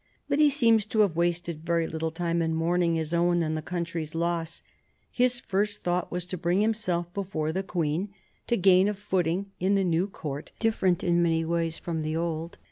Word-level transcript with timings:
But 0.27 0.39
he 0.39 0.49
seems 0.49 0.87
to 0.87 1.01
have 1.01 1.15
wasted 1.15 1.63
very 1.63 1.85
little 1.85 2.09
time 2.09 2.41
in 2.41 2.55
mourning 2.55 2.95
his 2.95 3.13
own 3.13 3.43
and 3.43 3.55
the 3.55 3.61
country's 3.61 4.15
loss. 4.15 4.63
His 5.11 5.39
first 5.39 5.83
thought 5.83 6.11
was 6.11 6.25
to 6.25 6.39
bring 6.39 6.61
himself 6.61 7.13
before 7.13 7.51
the 7.51 7.61
Queen, 7.61 8.09
to 8.47 8.57
gain 8.57 8.87
a 8.87 8.95
footing 8.95 9.51
in 9.59 9.75
the 9.75 9.83
new 9.83 10.07
Court, 10.07 10.49
different 10.57 11.03
in 11.03 11.21
many 11.21 11.45
ways 11.45 11.77
from 11.77 12.01
the 12.01 12.17
old. 12.17 12.57